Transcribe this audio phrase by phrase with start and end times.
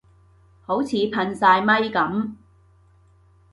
[0.65, 2.31] 好似噴曬咪噉